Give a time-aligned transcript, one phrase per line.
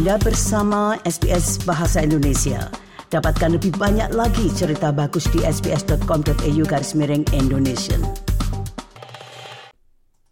[0.00, 2.72] Anda bersama SBS Bahasa Indonesia.
[3.12, 8.00] Dapatkan lebih banyak lagi cerita bagus di sbs.com.au garis miring Indonesia.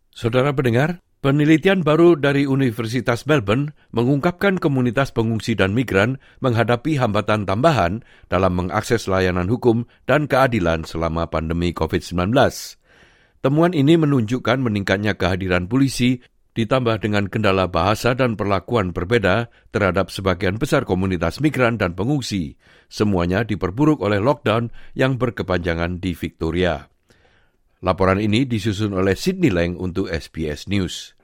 [0.08, 8.00] Saudara pendengar, penelitian baru dari Universitas Melbourne mengungkapkan komunitas pengungsi dan migran menghadapi hambatan tambahan
[8.32, 12.32] dalam mengakses layanan hukum dan keadilan selama pandemi COVID-19.
[13.44, 16.24] Temuan ini menunjukkan meningkatnya kehadiran polisi
[16.56, 22.56] ditambah dengan kendala bahasa dan perlakuan berbeda terhadap sebagian besar komunitas migran dan pengungsi.
[22.88, 26.88] Semuanya diperburuk oleh lockdown yang berkepanjangan di Victoria.
[27.78, 31.18] Laporan ini disusun oleh Sydney Lang untuk SBS News.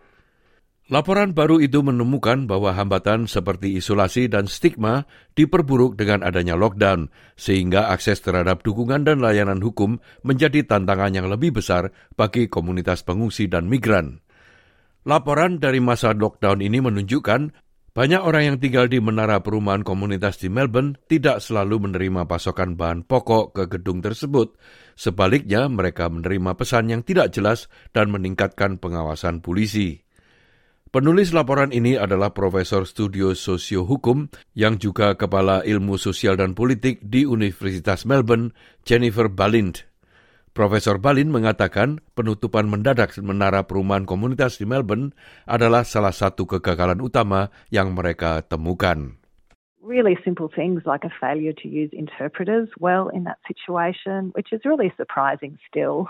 [0.92, 7.08] Laporan baru itu menemukan bahwa hambatan seperti isolasi dan stigma diperburuk dengan adanya lockdown,
[7.40, 11.88] sehingga akses terhadap dukungan dan layanan hukum menjadi tantangan yang lebih besar
[12.20, 14.20] bagi komunitas pengungsi dan migran.
[15.04, 17.52] Laporan dari masa lockdown ini menunjukkan
[17.94, 23.06] banyak orang yang tinggal di menara perumahan komunitas di Melbourne tidak selalu menerima pasokan bahan
[23.06, 24.58] pokok ke gedung tersebut.
[24.98, 30.02] Sebaliknya, mereka menerima pesan yang tidak jelas dan meningkatkan pengawasan polisi.
[30.90, 34.26] Penulis laporan ini adalah Profesor Studio Sosio Hukum
[34.58, 38.50] yang juga Kepala Ilmu Sosial dan Politik di Universitas Melbourne,
[38.82, 39.93] Jennifer Balint.
[40.54, 45.10] Profesor Balin mengatakan penutupan mendadak menara perumahan komunitas di Melbourne
[45.50, 49.18] adalah salah satu kegagalan utama yang mereka temukan.
[49.82, 54.62] Really simple things like a failure to use interpreters well in that situation, which is
[54.62, 56.06] really surprising still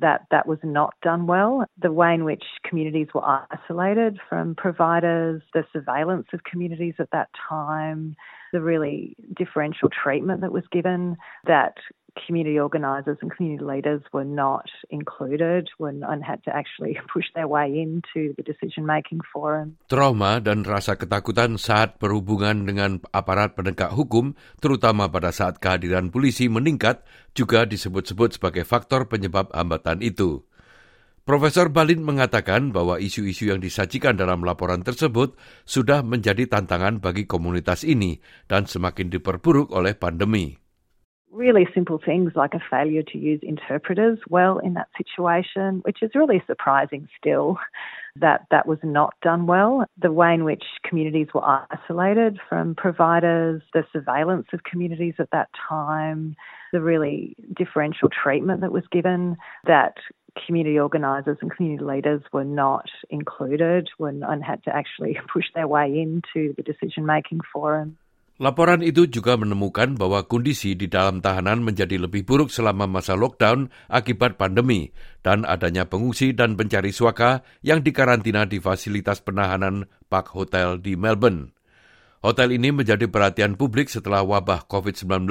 [0.00, 1.68] that that was not done well.
[1.76, 7.28] The way in which communities were isolated from providers, the surveillance of communities at that
[7.36, 8.16] time,
[8.50, 11.76] the really differential treatment that was given, that
[12.14, 17.66] community organisers and community leaders were not included and had to actually push their way
[17.68, 19.76] into the decision making forum.
[19.90, 26.46] Trauma dan rasa ketakutan saat berhubungan dengan aparat penegak hukum, terutama pada saat kehadiran polisi
[26.46, 27.02] meningkat,
[27.34, 30.46] juga disebut-sebut sebagai faktor penyebab hambatan itu.
[31.24, 37.80] Profesor Balin mengatakan bahwa isu-isu yang disajikan dalam laporan tersebut sudah menjadi tantangan bagi komunitas
[37.80, 40.63] ini dan semakin diperburuk oleh pandemi.
[41.34, 46.10] Really simple things like a failure to use interpreters well in that situation, which is
[46.14, 47.58] really surprising still
[48.16, 49.84] that that was not done well.
[50.00, 55.48] The way in which communities were isolated from providers, the surveillance of communities at that
[55.68, 56.36] time,
[56.72, 59.36] the really differential treatment that was given,
[59.66, 59.96] that
[60.46, 65.68] community organisers and community leaders were not included when, and had to actually push their
[65.68, 67.96] way into the decision making forum.
[68.34, 73.70] Laporan itu juga menemukan bahwa kondisi di dalam tahanan menjadi lebih buruk selama masa lockdown
[73.86, 74.90] akibat pandemi
[75.22, 81.53] dan adanya pengungsi dan pencari suaka yang dikarantina di fasilitas penahanan Park Hotel di Melbourne.
[82.24, 85.28] Hotel ini menjadi perhatian publik setelah wabah COVID-19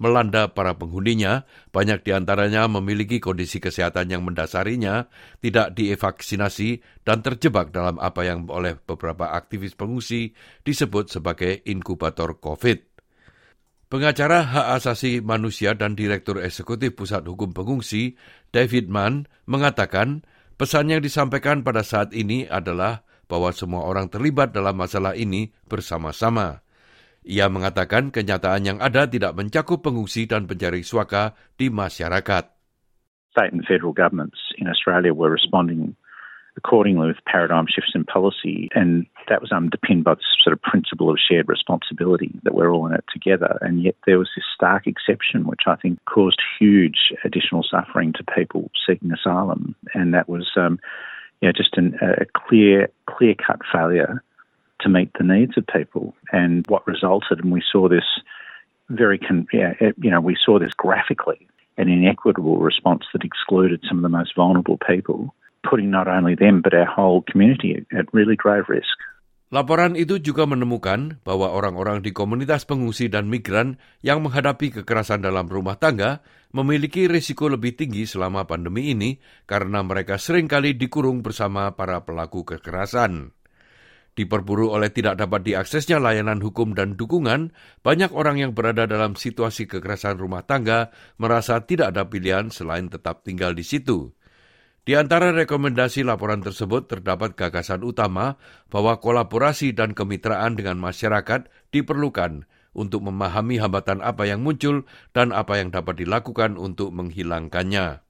[0.00, 1.44] melanda para penghuninya.
[1.68, 5.12] Banyak di antaranya memiliki kondisi kesehatan yang mendasarinya,
[5.44, 10.32] tidak dievaksinasi, dan terjebak dalam apa yang oleh beberapa aktivis pengungsi
[10.64, 12.88] disebut sebagai inkubator COVID.
[13.92, 18.16] Pengacara hak asasi manusia dan Direktur Eksekutif Pusat Hukum Pengungsi,
[18.48, 20.24] David Mann, mengatakan
[20.56, 26.66] pesan yang disampaikan pada saat ini adalah bahwa semua orang terlibat dalam masalah ini bersama-sama.
[27.22, 32.44] Ia mengatakan kenyataan yang ada tidak mencakup pengungsi dan pencari suaka di masyarakat.
[33.30, 35.94] State and federal governments in Australia were responding
[36.56, 41.10] accordingly with paradigm shifts in policy, and that was underpinned by the sort of principle
[41.10, 43.58] of shared responsibility that we're all in it together.
[43.60, 48.24] And yet there was this stark exception, which I think caused huge additional suffering to
[48.24, 50.78] people seeking asylum, and that was um,
[51.40, 54.22] you know, just an, a clear, clear cut failure
[54.80, 56.14] to meet the needs of people.
[56.32, 58.04] And what resulted, and we saw this
[58.88, 61.46] very, con- yeah, eh, you know, we saw this graphically,
[61.76, 65.34] an inequitable response that excluded some of the most vulnerable people,
[65.68, 68.96] putting not only them but our whole community at really grave risk.
[69.50, 75.50] Laporan itu juga menemukan bahwa orang-orang di komunitas pengungsi dan migran yang menghadapi kekerasan dalam
[75.50, 76.22] rumah tangga
[76.54, 79.18] memiliki risiko lebih tinggi selama pandemi ini
[79.50, 83.34] karena mereka sering kali dikurung bersama para pelaku kekerasan.
[84.14, 87.50] Diperburu oleh tidak dapat diaksesnya layanan hukum dan dukungan,
[87.82, 93.26] banyak orang yang berada dalam situasi kekerasan rumah tangga merasa tidak ada pilihan selain tetap
[93.26, 94.14] tinggal di situ.
[94.80, 98.40] Di antara rekomendasi laporan tersebut terdapat gagasan utama
[98.72, 105.60] bahwa kolaborasi dan kemitraan dengan masyarakat diperlukan untuk memahami hambatan apa yang muncul dan apa
[105.60, 108.00] yang dapat dilakukan untuk menghilangkannya.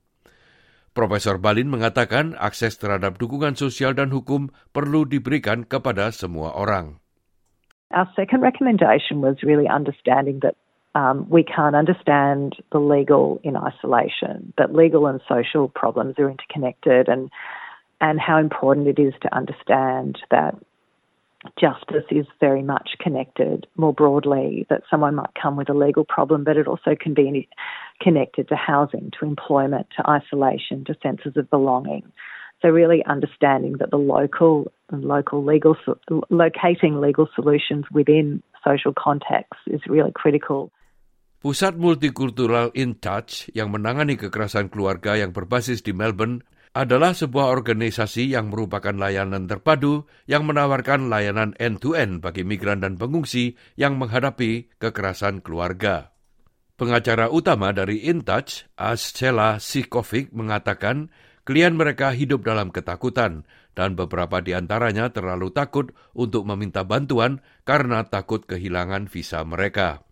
[0.91, 6.99] Profesor Balin mengatakan akses terhadap dukungan sosial dan hukum perlu diberikan kepada semua orang.
[7.91, 10.55] Our second recommendation was really understanding that
[10.95, 17.09] um, we can't understand the legal in isolation, that legal and social problems are interconnected,
[17.09, 17.31] and
[18.01, 20.57] and how important it is to understand that
[21.59, 26.45] justice is very much connected more broadly, that someone might come with a legal problem,
[26.45, 27.49] but it also can be
[28.01, 32.03] connected to housing, to employment, to isolation, to senses of belonging.
[32.61, 35.77] So really understanding that the local and local legal
[36.29, 40.71] locating legal solutions within social contexts is really critical.
[41.41, 46.45] Pusat Multikultural In Touch yang menangani kekerasan keluarga yang berbasis di Melbourne
[46.77, 53.57] adalah sebuah organisasi yang merupakan layanan terpadu yang menawarkan layanan end-to-end bagi migran dan pengungsi
[53.81, 56.13] yang menghadapi kekerasan keluarga.
[56.77, 61.09] Pengacara utama dari InTouch, Ascela Sikovic, mengatakan
[61.49, 68.05] klien mereka hidup dalam ketakutan dan beberapa di antaranya terlalu takut untuk meminta bantuan karena
[68.05, 70.05] takut kehilangan visa mereka.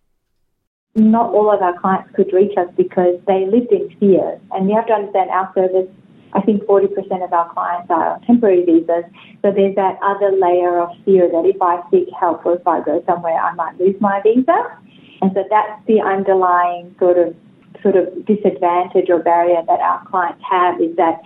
[0.98, 4.40] Not all of our clients could reach us because they lived in fear.
[4.52, 5.88] And you have to understand our service
[6.34, 9.04] I think 40% of our clients are on temporary visas.
[9.42, 12.80] So there's that other layer of fear that if I seek help or if I
[12.80, 14.76] go somewhere, I might lose my visa.
[15.22, 17.34] And so that's the underlying sort of
[17.82, 21.20] sort of disadvantage or barrier that our clients have is that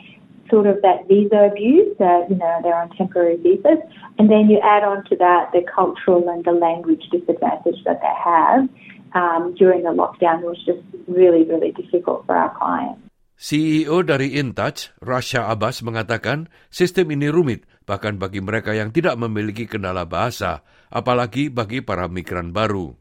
[0.51, 3.79] sort of that visa abuse that you know they're on temporary visas
[4.19, 8.15] and then you add on to that the cultural and the language disadvantage that they
[8.23, 8.69] have
[9.15, 13.03] um, during the lockdown was just really really difficult for our clients
[13.43, 19.67] CEO dari InTouch, Rasha Abbas mengatakan sistem ini rumit bahkan bagi mereka yang tidak memiliki
[19.67, 20.63] kendala bahasa,
[20.95, 22.95] apalagi bagi para migran baru.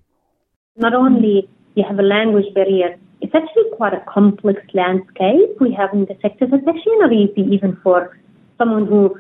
[0.82, 1.46] Not only
[1.78, 6.18] you have a language barrier, it's actually quite a complex landscape we have in the
[6.26, 6.50] sector.
[6.50, 8.18] It's actually not easy even for
[8.58, 9.14] someone who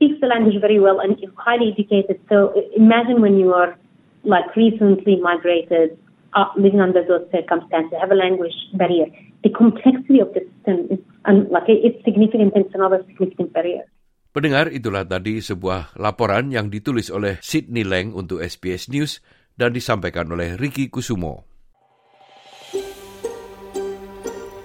[0.00, 2.16] speaks the language very well and is highly educated.
[2.32, 3.76] So imagine when you are
[4.24, 6.00] like recently migrated,
[6.34, 9.10] uh, living under those circumstances, have a language barrier.
[9.42, 13.86] the complexity of the system is um, like it's significant and it's another significant barrier.
[14.32, 19.20] Pendengar, itulah tadi sebuah laporan yang ditulis oleh Sydney Lang untuk SBS News
[19.60, 21.44] dan disampaikan oleh Ricky Kusumo.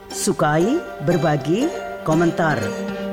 [0.08, 1.68] Sukai, berbagi,
[2.08, 2.58] komentar.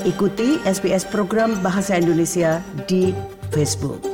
[0.06, 3.10] Ikuti SBS program Bahasa Indonesia di
[3.50, 4.13] Facebook.